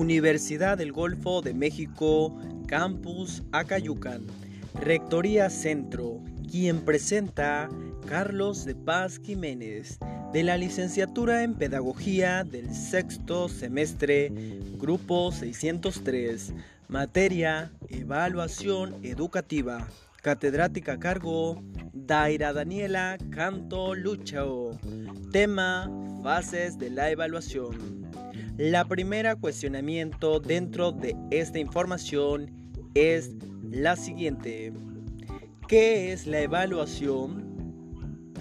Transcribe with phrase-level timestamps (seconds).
[0.00, 2.34] Universidad del Golfo de México,
[2.66, 4.26] Campus Acayucan,
[4.72, 7.68] Rectoría Centro, quien presenta
[8.06, 9.98] Carlos de Paz Jiménez,
[10.32, 14.32] de la licenciatura en Pedagogía del sexto semestre,
[14.78, 16.54] Grupo 603,
[16.88, 19.86] materia Evaluación Educativa,
[20.22, 24.78] catedrática cargo Daira Daniela Canto Luchao,
[25.30, 25.90] tema
[26.22, 27.99] Fases de la Evaluación.
[28.60, 32.50] La primera cuestionamiento dentro de esta información
[32.92, 33.30] es
[33.62, 34.74] la siguiente.
[35.66, 38.34] ¿Qué es la evaluación?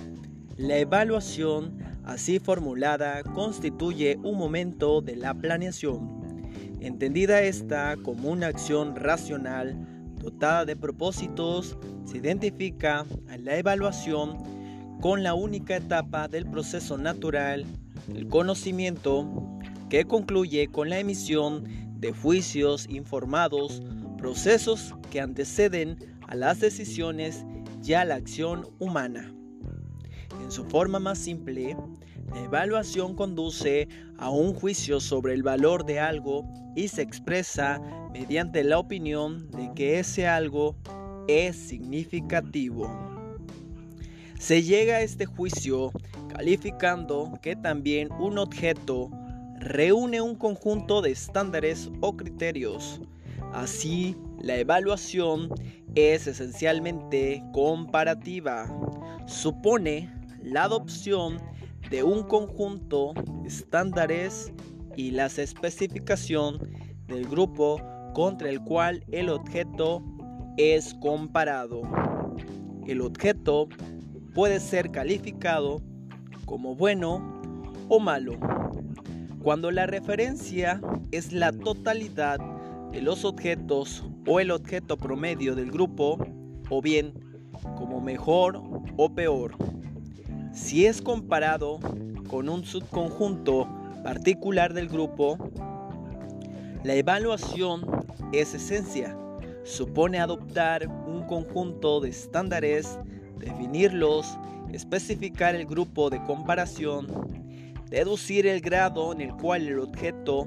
[0.58, 6.44] La evaluación, así formulada, constituye un momento de la planeación,
[6.82, 14.38] entendida esta como una acción racional dotada de propósitos, se identifica a la evaluación
[15.00, 17.66] con la única etapa del proceso natural,
[18.14, 19.49] el conocimiento,
[19.90, 21.64] que concluye con la emisión
[22.00, 23.82] de juicios informados,
[24.18, 27.46] procesos que anteceden a las decisiones
[27.84, 29.34] y a la acción humana.
[30.42, 31.76] En su forma más simple,
[32.32, 33.88] la evaluación conduce
[34.18, 37.82] a un juicio sobre el valor de algo y se expresa
[38.14, 40.76] mediante la opinión de que ese algo
[41.28, 42.90] es significativo.
[44.40, 45.92] Se llega a este juicio
[46.30, 49.10] calificando que también un objeto
[49.60, 53.02] reúne un conjunto de estándares o criterios.
[53.54, 55.50] Así, la evaluación
[55.96, 58.68] es esencialmente comparativa.
[59.26, 60.10] Supone
[60.42, 61.42] la adopción
[61.90, 64.54] de un conjunto de estándares
[64.96, 66.60] y la especificación
[67.08, 67.82] del grupo
[68.14, 70.04] contra el cual el objeto
[70.58, 71.82] es comparado.
[72.88, 73.68] El objeto
[74.34, 75.82] puede ser calificado
[76.46, 77.42] como bueno
[77.90, 78.34] o malo
[79.42, 82.40] cuando la referencia es la totalidad
[82.92, 86.18] de los objetos o el objeto promedio del grupo,
[86.70, 87.14] o bien
[87.78, 88.62] como mejor
[88.98, 89.56] o peor.
[90.54, 91.80] Si es comparado
[92.28, 93.68] con un subconjunto
[94.04, 95.38] particular del grupo,
[96.84, 97.86] la evaluación
[98.34, 99.18] es esencia.
[99.64, 103.00] Supone adoptar un conjunto de estándares,
[103.38, 104.38] definirlos,
[104.74, 107.08] especificar el grupo de comparación,
[107.90, 110.46] deducir el grado en el cual el objeto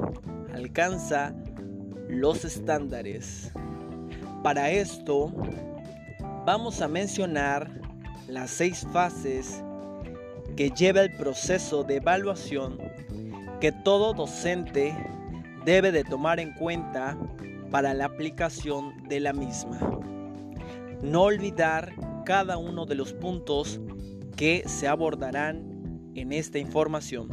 [0.54, 1.34] alcanza
[2.08, 3.53] los estándares.
[4.42, 5.32] Para esto,
[6.47, 7.69] vamos a mencionar
[8.28, 9.62] las seis fases
[10.56, 12.78] que lleva el proceso de evaluación
[13.60, 14.94] que todo docente
[15.64, 17.16] debe de tomar en cuenta
[17.70, 19.78] para la aplicación de la misma.
[21.00, 21.92] No olvidar
[22.24, 23.80] cada uno de los puntos
[24.36, 25.72] que se abordarán
[26.15, 27.28] en esta información.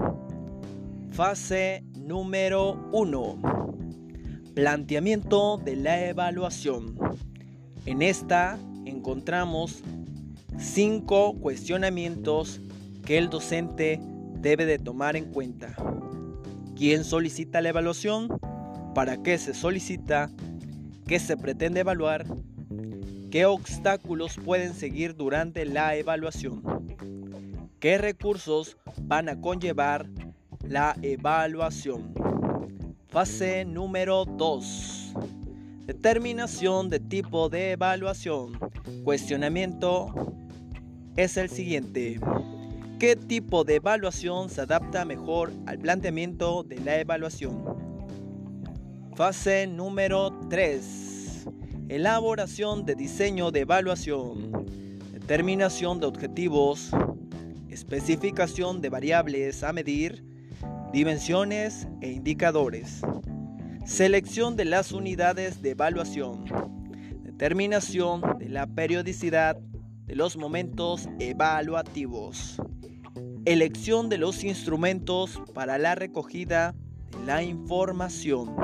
[1.12, 4.52] Fase número 1.
[4.54, 6.98] Planteamiento de la evaluación.
[7.86, 9.82] En esta encontramos
[10.58, 12.62] cinco cuestionamientos
[13.06, 14.00] que el docente
[14.36, 15.76] debe de tomar en cuenta.
[16.76, 18.30] ¿Quién solicita la evaluación?
[18.96, 20.30] ¿Para qué se solicita?
[21.06, 22.26] ¿Qué se pretende evaluar?
[23.32, 26.79] ¿Qué obstáculos pueden seguir durante la evaluación?
[27.80, 30.06] ¿Qué recursos van a conllevar
[30.68, 32.14] la evaluación?
[33.08, 35.14] Fase número 2.
[35.86, 38.60] Determinación de tipo de evaluación.
[39.06, 40.14] Cuestionamiento
[41.16, 42.20] es el siguiente.
[43.00, 47.64] ¿Qué tipo de evaluación se adapta mejor al planteamiento de la evaluación?
[49.16, 51.48] Fase número 3.
[51.88, 54.66] Elaboración de diseño de evaluación.
[55.14, 56.92] Determinación de objetivos
[57.70, 60.24] especificación de variables a medir,
[60.92, 63.02] dimensiones e indicadores,
[63.86, 66.46] selección de las unidades de evaluación,
[67.24, 69.58] determinación de la periodicidad
[70.06, 72.62] de los momentos evaluativos,
[73.46, 76.74] elección de los instrumentos para la recogida
[77.12, 78.56] de la información,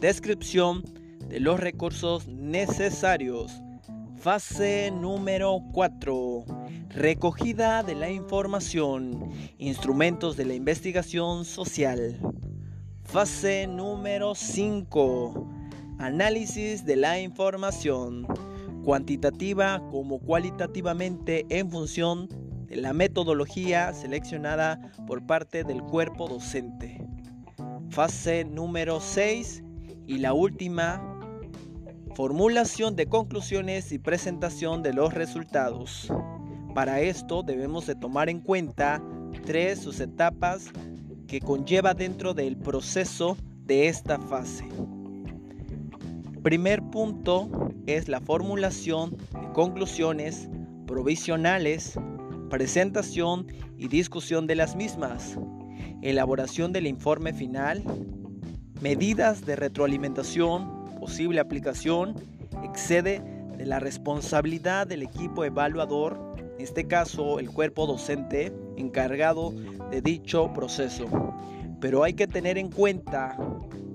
[0.00, 0.84] descripción
[1.28, 3.60] de los recursos necesarios,
[4.16, 6.44] fase número 4
[6.94, 12.18] Recogida de la información, instrumentos de la investigación social.
[13.02, 15.48] Fase número 5.
[15.98, 18.26] Análisis de la información,
[18.84, 22.28] cuantitativa como cualitativamente en función
[22.66, 27.02] de la metodología seleccionada por parte del cuerpo docente.
[27.88, 29.64] Fase número 6
[30.06, 31.02] y la última,
[32.14, 36.12] formulación de conclusiones y presentación de los resultados.
[36.74, 39.02] Para esto debemos de tomar en cuenta
[39.44, 40.70] tres sus etapas
[41.26, 43.36] que conlleva dentro del proceso
[43.66, 44.64] de esta fase.
[46.42, 47.50] Primer punto
[47.86, 50.48] es la formulación de conclusiones
[50.86, 51.98] provisionales,
[52.48, 53.46] presentación
[53.76, 55.38] y discusión de las mismas,
[56.00, 57.82] elaboración del informe final,
[58.80, 62.14] medidas de retroalimentación, posible aplicación,
[62.64, 63.22] excede
[63.56, 69.52] de la responsabilidad del equipo evaluador, en este caso el cuerpo docente encargado
[69.90, 71.06] de dicho proceso.
[71.80, 73.36] Pero hay que tener en cuenta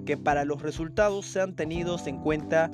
[0.05, 2.71] que para los resultados sean tenidos en cuenta,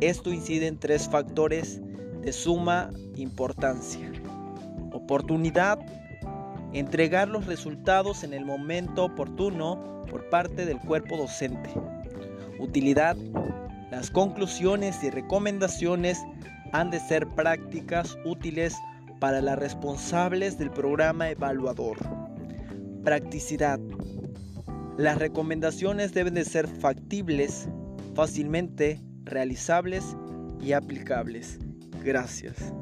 [0.00, 1.80] esto incide en tres factores
[2.22, 4.10] de suma importancia.
[4.92, 5.78] Oportunidad,
[6.72, 11.70] entregar los resultados en el momento oportuno por parte del cuerpo docente.
[12.58, 13.16] Utilidad,
[13.90, 16.20] las conclusiones y recomendaciones
[16.72, 18.74] han de ser prácticas útiles
[19.22, 21.96] para las responsables del programa evaluador.
[23.04, 23.78] Practicidad.
[24.98, 27.68] Las recomendaciones deben de ser factibles,
[28.16, 30.16] fácilmente realizables
[30.60, 31.60] y aplicables.
[32.02, 32.72] Gracias.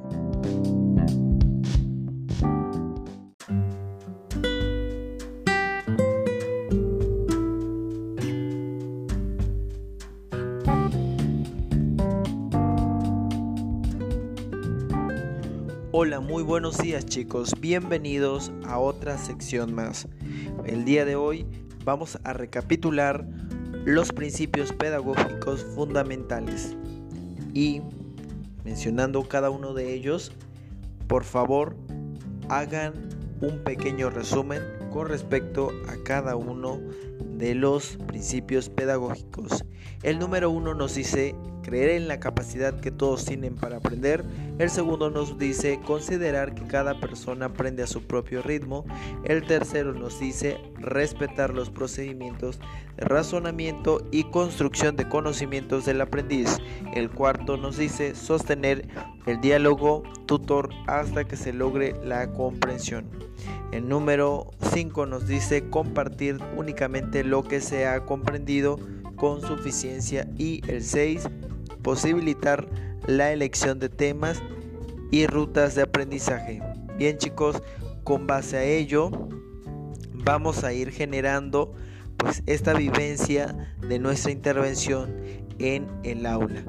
[16.21, 20.07] Muy buenos días chicos, bienvenidos a otra sección más.
[20.67, 21.47] El día de hoy
[21.85, 23.27] vamos a recapitular
[23.87, 26.77] los principios pedagógicos fundamentales
[27.55, 27.81] y
[28.65, 30.31] mencionando cada uno de ellos,
[31.09, 31.75] por favor
[32.51, 32.93] hagan
[33.41, 34.63] un pequeño resumen
[34.93, 36.81] con respecto a cada uno
[37.39, 39.65] de los principios pedagógicos.
[40.03, 41.35] El número uno nos dice
[41.71, 44.25] creer en la capacidad que todos tienen para aprender.
[44.59, 48.85] El segundo nos dice considerar que cada persona aprende a su propio ritmo.
[49.25, 52.59] El tercero nos dice respetar los procedimientos
[52.97, 56.59] de razonamiento y construcción de conocimientos del aprendiz.
[56.93, 58.89] El cuarto nos dice sostener
[59.27, 63.09] el diálogo tutor hasta que se logre la comprensión.
[63.71, 68.81] El número 5 nos dice compartir únicamente lo que se ha comprendido
[69.15, 71.29] con suficiencia y el 6
[71.83, 72.69] posibilitar
[73.07, 74.43] la elección de temas
[75.11, 76.63] y rutas de aprendizaje.
[76.97, 77.63] Bien chicos,
[78.05, 79.11] con base a ello
[80.13, 81.75] vamos a ir generando
[82.17, 85.15] pues esta vivencia de nuestra intervención
[85.59, 86.65] en el aula.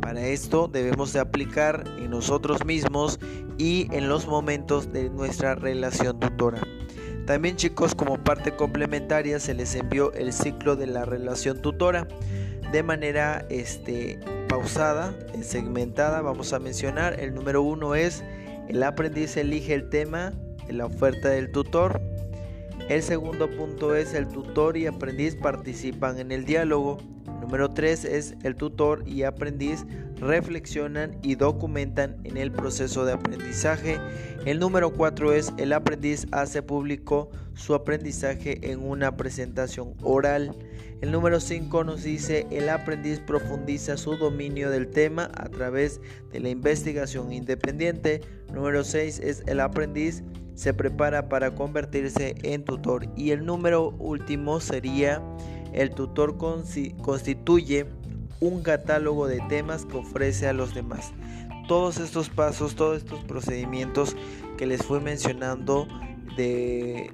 [0.00, 3.18] Para esto debemos de aplicar en nosotros mismos
[3.58, 6.60] y en los momentos de nuestra relación tutora.
[7.26, 12.08] También chicos como parte complementaria se les envió el ciclo de la relación tutora
[12.72, 14.18] de manera este,
[14.50, 16.22] pausada, segmentada.
[16.22, 18.24] Vamos a mencionar el número uno es
[18.68, 20.32] el aprendiz elige el tema
[20.66, 22.00] de la oferta del tutor.
[22.88, 26.98] El segundo punto es el tutor y aprendiz participan en el diálogo.
[27.40, 29.84] Número 3 es el tutor y aprendiz
[30.20, 33.98] reflexionan y documentan en el proceso de aprendizaje.
[34.44, 40.56] El número 4 es el aprendiz hace público su aprendizaje en una presentación oral.
[41.00, 46.00] El número 5 nos dice el aprendiz profundiza su dominio del tema a través
[46.32, 48.20] de la investigación independiente.
[48.52, 50.22] Número 6 es el aprendiz
[50.60, 53.08] se prepara para convertirse en tutor.
[53.16, 55.22] Y el número último sería
[55.72, 57.86] el tutor constituye
[58.40, 61.12] un catálogo de temas que ofrece a los demás.
[61.68, 64.16] Todos estos pasos, todos estos procedimientos
[64.56, 65.86] que les fui mencionando
[66.36, 67.12] de,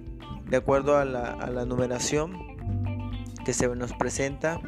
[0.53, 2.57] acuerdo a la numeración
[3.45, 4.61] que se nos presenta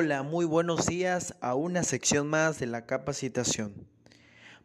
[0.00, 3.74] Hola, muy buenos días a una sección más de la capacitación.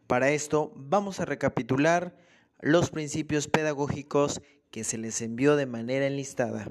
[0.06, 2.16] Para esto vamos a recapitular
[2.60, 6.68] los principios pedagógicos que se les envió de manera enlistada.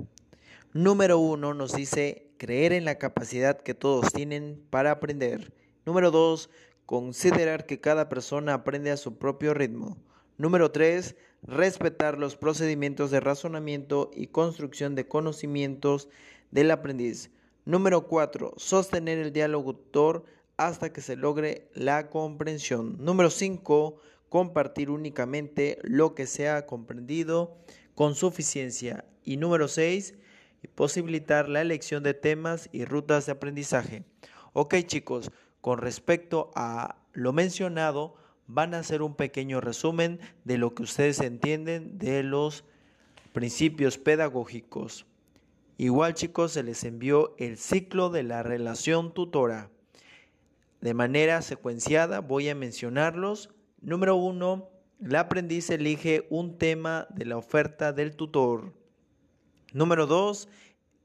[0.72, 5.54] Número uno nos dice creer en la capacidad que todos tienen para aprender.
[5.86, 6.50] Número dos,
[6.86, 9.98] considerar que cada persona aprende a su propio ritmo.
[10.38, 16.08] Número tres, respetar los procedimientos de razonamiento y construcción de conocimientos
[16.50, 17.30] del aprendiz.
[17.66, 18.56] Número 4.
[18.58, 20.26] Sostener el diálogo tutor
[20.58, 22.98] hasta que se logre la comprensión.
[23.00, 23.96] Número 5.
[24.28, 27.56] Compartir únicamente lo que se ha comprendido
[27.96, 29.06] con suficiencia.
[29.24, 30.16] Y número 6.
[30.76, 34.04] Posibilitar la elección de temas y rutas de aprendizaje.
[34.52, 38.16] Ok chicos, con respecto a lo mencionado,
[38.46, 42.66] van a hacer un pequeño resumen de lo que ustedes entienden de los
[43.32, 45.06] principios pedagógicos.
[45.84, 49.70] Igual chicos se les envió el ciclo de la relación tutora.
[50.80, 53.50] De manera secuenciada voy a mencionarlos.
[53.82, 54.70] Número uno,
[55.02, 58.74] el aprendiz elige un tema de la oferta del tutor.
[59.74, 60.48] Número dos,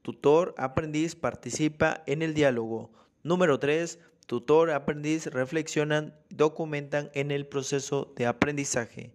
[0.01, 2.89] tutor aprendiz participa en el diálogo.
[3.21, 9.13] Número tres, tutor aprendiz reflexionan, documentan en el proceso de aprendizaje.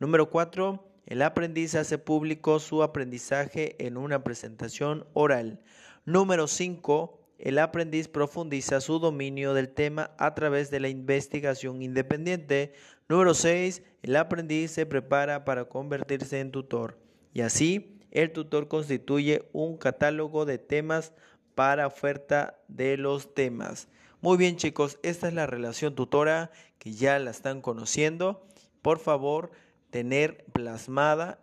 [0.00, 5.60] Número cuatro, el aprendiz hace público su aprendizaje en una presentación oral.
[6.04, 12.72] Número cinco, el aprendiz profundiza su dominio del tema a través de la investigación independiente.
[13.08, 13.82] Número 6.
[14.02, 16.98] El aprendiz se prepara para convertirse en tutor.
[17.32, 21.12] Y así, el tutor constituye un catálogo de temas
[21.54, 23.88] para oferta de los temas.
[24.20, 28.46] Muy bien chicos, esta es la relación tutora que ya la están conociendo.
[28.80, 29.50] Por favor,
[29.94, 31.38] tener plasmada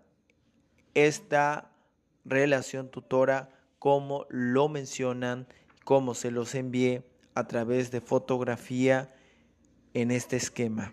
[0.94, 1.72] esta
[2.26, 5.48] relación tutora como lo mencionan
[5.86, 9.16] como se los envié a través de fotografía
[9.94, 10.92] en este esquema.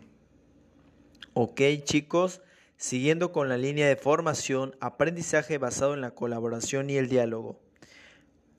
[1.35, 2.43] Ok chicos,
[2.77, 7.59] siguiendo con la línea de formación, aprendizaje basado en la colaboración y el diálogo.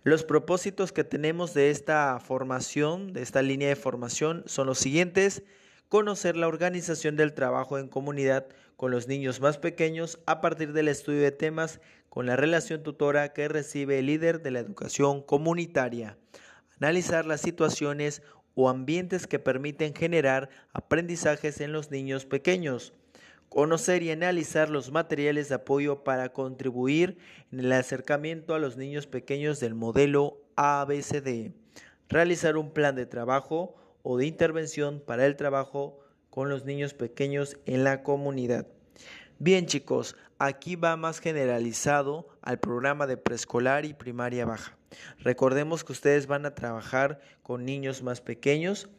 [0.03, 5.43] Los propósitos que tenemos de esta formación, de esta línea de formación, son los siguientes.
[5.89, 8.45] Conocer la organización del trabajo en comunidad
[8.77, 13.33] con los niños más pequeños a partir del estudio de temas con la relación tutora
[13.33, 16.15] que recibe el líder de la educación comunitaria.
[16.79, 18.21] Analizar las situaciones
[18.53, 22.93] o ambientes que permiten generar aprendizajes en los niños pequeños.
[23.49, 27.17] Conocer y analizar los materiales de apoyo para contribuir
[27.51, 31.51] en el acercamiento a los niños pequeños del modelo ABCD.
[32.09, 37.57] Realizar un plan de trabajo o de intervención para el trabajo con los niños pequeños
[37.65, 38.67] en la comunidad.
[39.39, 44.77] Bien chicos, aquí va más generalizado al programa de preescolar y primaria baja.
[45.19, 48.89] Recordemos que ustedes van a trabajar con niños más pequeños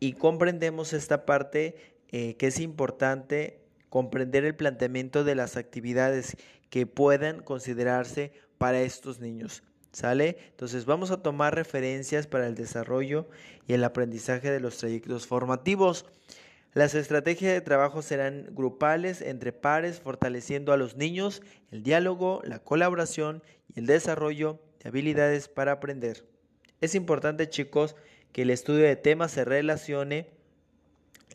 [0.00, 1.76] y comprendemos esta parte
[2.08, 6.36] eh, que es importante comprender el planteamiento de las actividades
[6.70, 9.62] que puedan considerarse para estos niños.
[9.94, 10.38] ¿Sale?
[10.50, 13.28] Entonces vamos a tomar referencias para el desarrollo
[13.68, 16.04] y el aprendizaje de los trayectos formativos.
[16.72, 22.58] Las estrategias de trabajo serán grupales entre pares, fortaleciendo a los niños el diálogo, la
[22.58, 26.26] colaboración y el desarrollo de habilidades para aprender.
[26.80, 27.94] Es importante, chicos,
[28.32, 30.26] que el estudio de temas se relacione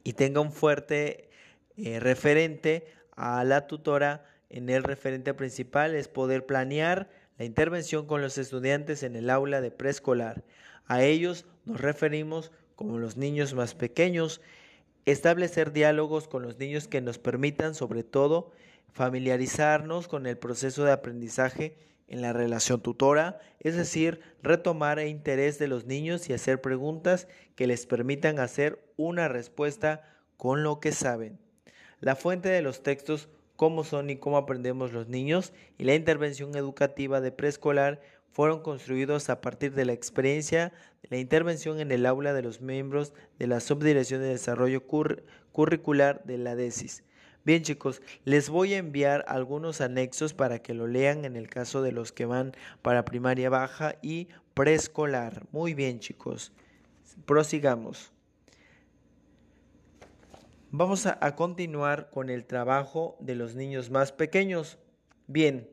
[0.04, 1.30] y tenga un fuerte
[1.78, 8.22] eh, referente a la tutora en el referente principal, es poder planear la intervención con
[8.22, 10.44] los estudiantes en el aula de preescolar.
[10.86, 14.42] A ellos nos referimos como los niños más pequeños
[15.06, 18.52] establecer diálogos con los niños que nos permitan, sobre todo,
[18.92, 21.78] familiarizarnos con el proceso de aprendizaje
[22.10, 27.28] en la relación tutora, es decir, retomar el interés de los niños y hacer preguntas
[27.56, 30.04] que les permitan hacer una respuesta
[30.36, 31.40] con lo que saben.
[32.02, 33.30] La fuente de los textos,
[33.60, 38.00] cómo son y cómo aprendemos los niños, y la intervención educativa de preescolar
[38.32, 42.62] fueron construidos a partir de la experiencia de la intervención en el aula de los
[42.62, 44.88] miembros de la Subdirección de Desarrollo
[45.52, 47.04] Curricular de la DESIS.
[47.44, 51.82] Bien chicos, les voy a enviar algunos anexos para que lo lean en el caso
[51.82, 55.44] de los que van para primaria baja y preescolar.
[55.52, 56.54] Muy bien chicos,
[57.26, 58.14] prosigamos.
[60.72, 64.78] Vamos a, a continuar con el trabajo de los niños más pequeños.
[65.26, 65.68] Bien,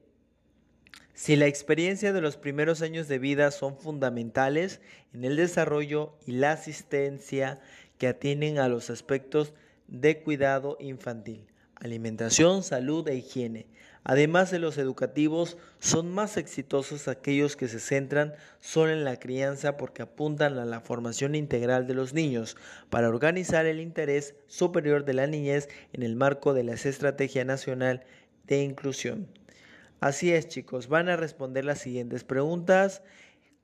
[1.13, 4.81] si la experiencia de los primeros años de vida son fundamentales
[5.15, 7.61] en el desarrollo y la asistencia
[7.99, 9.55] que atienden a los aspectos
[9.89, 13.67] de cuidado infantil, alimentación, salud e higiene.
[14.09, 19.77] Además de los educativos, son más exitosos aquellos que se centran solo en la crianza
[19.77, 22.57] porque apuntan a la formación integral de los niños
[22.89, 28.05] para organizar el interés superior de la niñez en el marco de la Estrategia Nacional
[28.45, 29.27] de Inclusión.
[29.99, 33.03] Así es, chicos, van a responder las siguientes preguntas.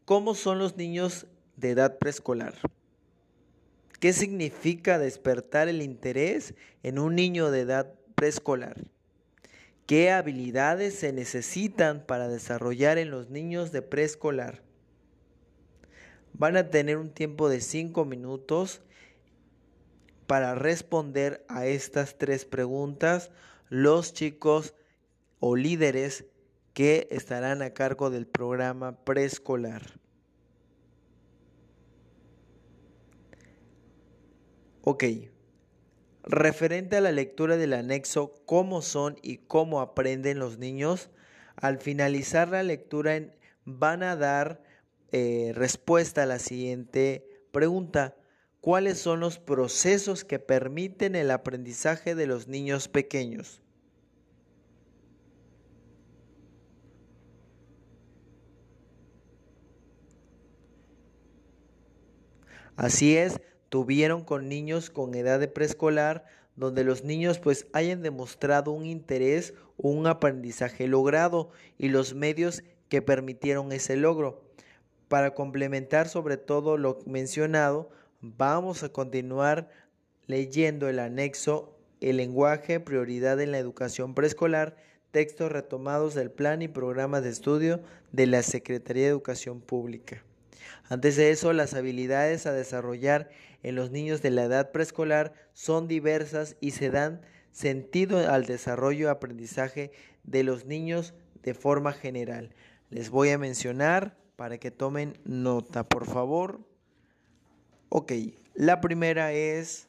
[0.07, 2.55] ¿Cómo son los niños de edad preescolar?
[4.01, 8.92] ¿Qué significa despertar el interés en un niño de edad preescolar?
[9.87, 14.63] ¿Qué habilidades se necesitan para desarrollar en los niños de preescolar?
[16.33, 18.81] Van a tener un tiempo de 5 minutos
[20.27, 23.31] para responder a estas tres preguntas
[23.69, 24.75] los chicos
[25.41, 26.25] o líderes
[26.73, 30.01] que estarán a cargo del programa preescolar.
[34.83, 35.05] Ok,
[36.25, 41.11] referente a la lectura del anexo ¿Cómo son y cómo aprenden los niños?
[41.57, 43.21] Al finalizar la lectura
[43.65, 44.63] van a dar
[45.13, 48.17] eh, respuesta a la siguiente pregunta.
[48.61, 53.61] ¿Cuáles son los procesos que permiten el aprendizaje de los niños pequeños?
[62.77, 63.41] Así es,
[63.73, 66.27] tuvieron con niños con edad de preescolar,
[66.57, 71.49] donde los niños pues hayan demostrado un interés un aprendizaje logrado
[71.79, 74.45] y los medios que permitieron ese logro.
[75.09, 77.89] Para complementar sobre todo lo mencionado,
[78.21, 79.71] vamos a continuar
[80.27, 84.77] leyendo el anexo El lenguaje, prioridad en la educación preescolar,
[85.13, 87.81] textos retomados del plan y programa de estudio
[88.13, 90.23] de la Secretaría de Educación Pública.
[90.89, 93.31] Antes de eso, las habilidades a desarrollar
[93.63, 99.07] en los niños de la edad preescolar son diversas y se dan sentido al desarrollo
[99.07, 99.93] y aprendizaje
[100.25, 102.55] de los niños de forma general.
[102.91, 106.61] Les voy a mencionar para que tomen nota, por favor.
[107.89, 108.13] Ok,
[108.55, 109.89] la primera es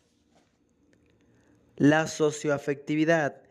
[1.75, 3.41] la socioafectividad.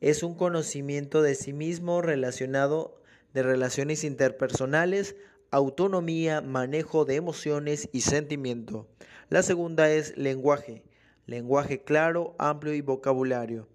[0.00, 3.00] Es un conocimiento de sí mismo relacionado
[3.32, 5.16] de relaciones interpersonales,
[5.50, 8.88] autonomía, manejo de emociones y sentimiento.
[9.32, 10.84] La segunda es lenguaje,
[11.24, 13.66] lenguaje claro, amplio y vocabulario.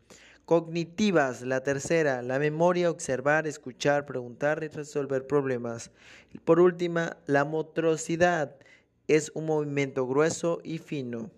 [0.46, 5.90] Cognitivas, la tercera, la memoria, observar, escuchar, preguntar y resolver problemas.
[6.46, 8.56] Por última, la motricidad
[9.08, 11.32] es un movimiento grueso y fino.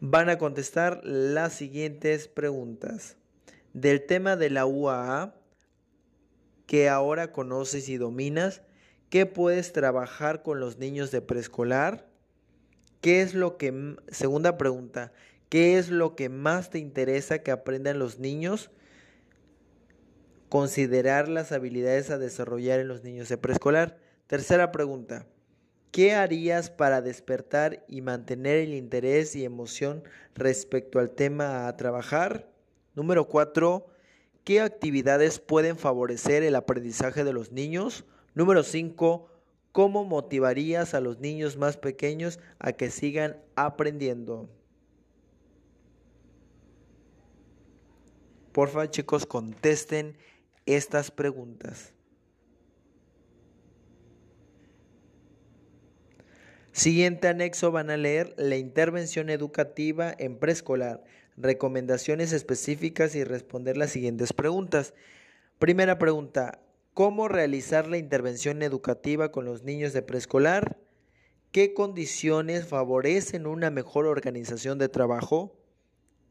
[0.00, 3.16] Van a contestar las siguientes preguntas.
[3.72, 5.36] Del tema de la UAA,
[6.66, 8.62] que ahora conoces y dominas?
[9.10, 12.06] ¿Qué puedes trabajar con los niños de preescolar?
[13.00, 15.12] ¿Qué es lo que, segunda pregunta,
[15.48, 18.70] ¿qué es lo que más te interesa que aprendan los niños?
[20.48, 23.98] Considerar las habilidades a desarrollar en los niños de preescolar.
[24.26, 25.26] Tercera pregunta,
[25.90, 30.02] ¿qué harías para despertar y mantener el interés y emoción
[30.34, 32.50] respecto al tema a trabajar?
[32.94, 33.86] Número cuatro,
[34.48, 38.06] ¿Qué actividades pueden favorecer el aprendizaje de los niños?
[38.38, 39.28] Número 5.
[39.72, 44.48] ¿Cómo motivarías a los niños más pequeños a que sigan aprendiendo?
[48.52, 50.16] Porfa, chicos, contesten
[50.66, 51.92] estas preguntas.
[56.70, 61.02] Siguiente anexo van a leer la intervención educativa en preescolar
[61.36, 64.94] recomendaciones específicas y responder las siguientes preguntas.
[65.58, 66.60] Primera pregunta,
[66.98, 70.80] ¿cómo realizar la intervención educativa con los niños de preescolar?
[71.52, 75.56] ¿Qué condiciones favorecen una mejor organización de trabajo?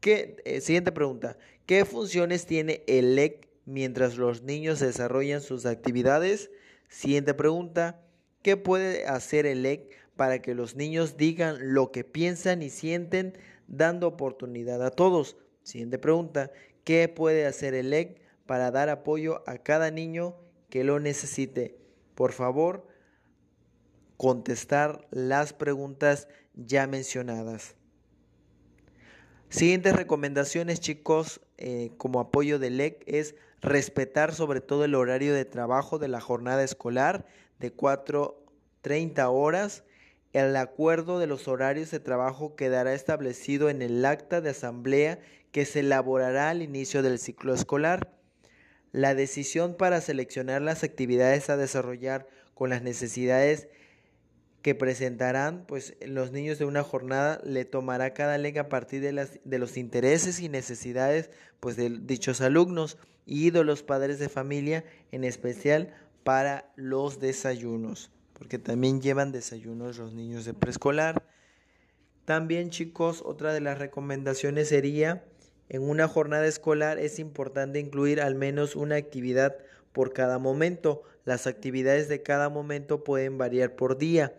[0.00, 6.50] ¿Qué, eh, siguiente pregunta, ¿qué funciones tiene el EC mientras los niños desarrollan sus actividades?
[6.90, 8.02] Siguiente pregunta,
[8.42, 13.38] ¿qué puede hacer el EC para que los niños digan lo que piensan y sienten
[13.68, 15.38] dando oportunidad a todos.
[15.62, 16.52] Siguiente pregunta,
[16.84, 20.36] ¿qué puede hacer el EC para dar apoyo a cada niño
[20.68, 21.78] que lo necesite?
[22.14, 22.86] Por favor,
[24.16, 27.76] contestar las preguntas ya mencionadas.
[29.48, 35.44] Siguientes recomendaciones, chicos, eh, como apoyo del EC es respetar sobre todo el horario de
[35.44, 37.24] trabajo de la jornada escolar
[37.58, 39.84] de 4.30 horas
[40.32, 45.18] el acuerdo de los horarios de trabajo quedará establecido en el acta de asamblea
[45.52, 48.17] que se elaborará al inicio del ciclo escolar.
[48.92, 53.68] La decisión para seleccionar las actividades a desarrollar con las necesidades
[54.62, 59.12] que presentarán pues los niños de una jornada le tomará cada ley a partir de,
[59.12, 64.28] las, de los intereses y necesidades pues de dichos alumnos y de los padres de
[64.28, 71.24] familia en especial para los desayunos porque también llevan desayunos los niños de preescolar.
[72.24, 75.24] También chicos, otra de las recomendaciones sería,
[75.68, 79.56] en una jornada escolar es importante incluir al menos una actividad
[79.92, 81.02] por cada momento.
[81.24, 84.32] Las actividades de cada momento pueden variar por día.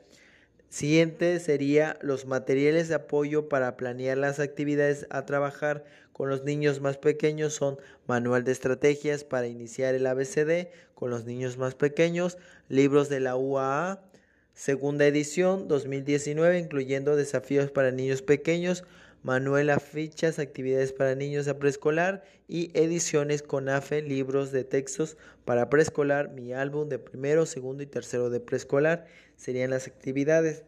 [0.69, 5.83] Siguiente sería los materiales de apoyo para planear las actividades a trabajar
[6.19, 11.23] con los niños más pequeños son manual de estrategias para iniciar el ABCD con los
[11.23, 12.37] niños más pequeños,
[12.67, 14.03] libros de la UAA,
[14.53, 18.83] segunda edición 2019 incluyendo desafíos para niños pequeños,
[19.23, 25.17] manual a fichas, actividades para niños a preescolar y ediciones con AFE, libros de textos
[25.45, 29.05] para preescolar, mi álbum de primero, segundo y tercero de preescolar
[29.35, 30.63] serían las actividades.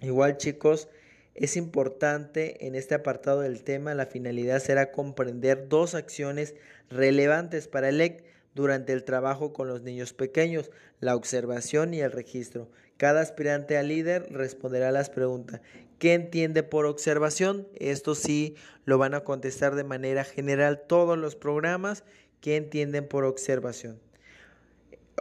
[0.00, 0.88] Igual chicos,
[1.34, 6.54] es importante en este apartado del tema, la finalidad será comprender dos acciones
[6.90, 8.24] relevantes para el EC
[8.54, 12.70] durante el trabajo con los niños pequeños, la observación y el registro.
[12.96, 15.60] Cada aspirante a líder responderá a las preguntas.
[15.98, 17.68] ¿Qué entiende por observación?
[17.76, 22.04] Esto sí lo van a contestar de manera general todos los programas.
[22.40, 24.00] ¿Qué entienden por observación?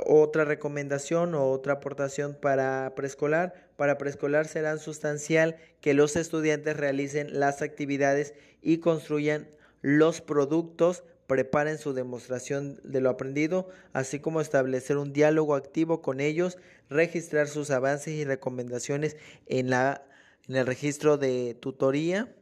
[0.06, 3.70] Otra recomendación o otra aportación para preescolar.
[3.76, 9.48] Para preescolar será sustancial que los estudiantes realicen las actividades y construyan
[9.82, 16.20] los productos preparen su demostración de lo aprendido, así como establecer un diálogo activo con
[16.20, 16.58] ellos,
[16.90, 20.04] registrar sus avances y recomendaciones en, la,
[20.48, 22.34] en el registro de tutoría.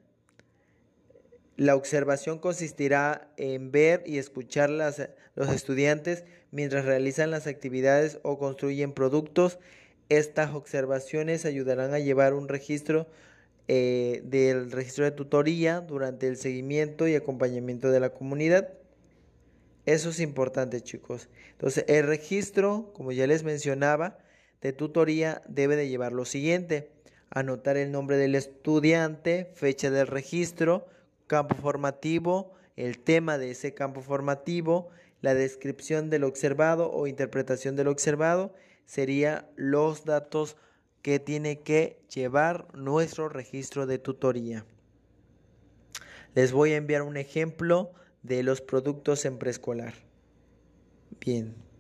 [1.58, 8.40] La observación consistirá en ver y escuchar las, los estudiantes mientras realizan las actividades o
[8.40, 9.60] construyen productos.
[10.10, 13.08] Estas observaciones ayudarán a llevar un registro
[13.68, 18.74] eh, del registro de tutoría durante el seguimiento y acompañamiento de la comunidad.
[19.86, 21.30] Eso es importante, chicos.
[21.52, 24.18] Entonces, el registro, como ya les mencionaba,
[24.62, 26.92] de tutoría debe de llevar lo siguiente.
[27.32, 30.86] Anotar el nombre del estudiante, fecha del registro,
[31.28, 34.90] campo formativo, el tema de ese campo formativo,
[35.22, 38.54] la descripción del observado o interpretación del observado,
[38.86, 40.58] serían los datos
[41.02, 44.66] que tiene que llevar nuestro registro de tutoría.
[46.36, 47.92] Les voy a enviar un ejemplo
[48.24, 49.94] de los productos en preescolar.
[51.20, 51.71] Bien.